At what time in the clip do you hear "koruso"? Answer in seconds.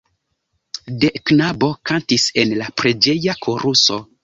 3.49-4.03